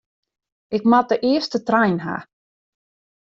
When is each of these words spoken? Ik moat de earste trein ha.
Ik 0.67 0.83
moat 0.89 1.09
de 1.09 1.19
earste 1.29 1.59
trein 1.67 1.99
ha. 2.05 2.17